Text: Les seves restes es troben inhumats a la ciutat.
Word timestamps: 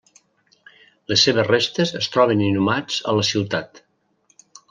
Les 1.11 1.25
seves 1.27 1.49
restes 1.49 1.93
es 2.01 2.09
troben 2.15 2.43
inhumats 2.47 2.97
a 3.13 3.17
la 3.19 3.27
ciutat. 3.33 3.85